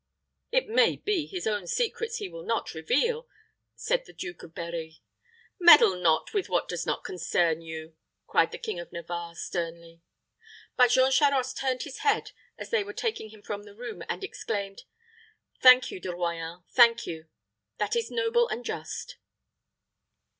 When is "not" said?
2.41-2.73, 5.95-6.33, 6.87-7.03